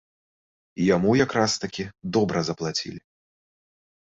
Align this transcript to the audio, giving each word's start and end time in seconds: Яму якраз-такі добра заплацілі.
Яму 0.95 1.11
якраз-такі 1.25 1.83
добра 2.17 2.39
заплацілі. 2.49 2.99